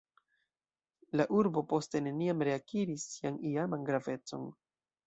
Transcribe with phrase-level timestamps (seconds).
[1.21, 4.53] La urbo poste neniam reakiris sian iaman gravecon.